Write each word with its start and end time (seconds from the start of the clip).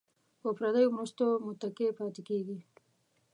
په 0.41 0.49
پردیو 0.57 0.95
مرستو 0.97 1.27
متکي 1.45 1.87
پاتې 1.97 2.21
کیږي. 2.29 2.57